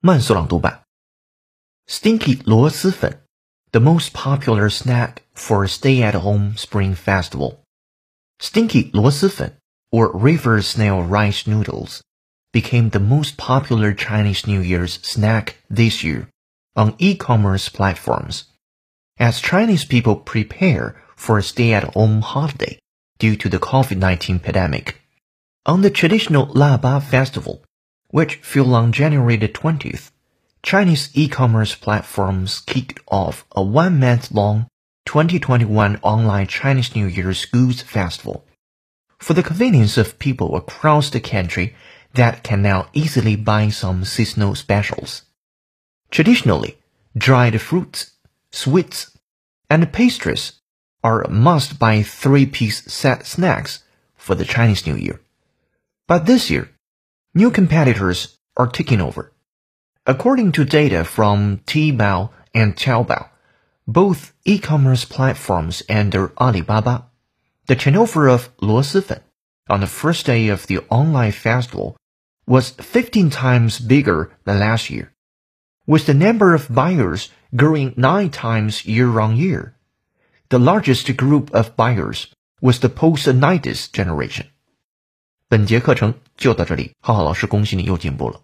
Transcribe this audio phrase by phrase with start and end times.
[0.00, 0.82] 慢速朗读版。
[1.86, 3.22] Stinky 螺蛳粉，
[3.72, 7.58] the most popular snack for a stay-at-home spring festival.
[8.38, 9.56] Stinky 螺蛳粉
[9.90, 12.00] or river snail rice noodles
[12.52, 16.28] became the most popular Chinese New Year's snack this year
[16.74, 18.44] on e-commerce platforms
[19.18, 22.78] as Chinese people prepare for a stay-at-home holiday
[23.18, 25.00] due to the COVID-19 pandemic.
[25.66, 27.62] On the traditional La Ba festival,
[28.11, 30.11] which fell on January the 20th,
[30.61, 34.67] Chinese e-commerce platforms kicked off a one-month-long
[35.05, 38.45] 2021 online Chinese New Year's goods festival
[39.17, 41.75] for the convenience of people across the country
[42.13, 45.23] that can now easily buy some seasonal specials.
[46.11, 46.77] Traditionally,
[47.15, 48.11] dried fruits,
[48.51, 49.17] sweets,
[49.69, 50.53] and pastries
[51.03, 53.83] are must-buy three-piece set snacks
[54.15, 55.21] for the Chinese New Year.
[56.07, 56.69] But this year,
[57.35, 59.31] New competitors are taking over.
[60.07, 63.29] According to data from Tmall and Taobao,
[63.87, 67.05] both e-commerce platforms under Alibaba,
[67.67, 69.21] the turnover of Luosifen
[69.69, 71.95] on the first day of the online festival
[72.47, 75.13] was 15 times bigger than last year,
[75.85, 79.75] with the number of buyers growing 9 times year on year.
[80.49, 84.47] The largest group of buyers was the post-90s generation.
[85.51, 88.41] 本节课程就到这里，浩浩老师恭喜你又进步了。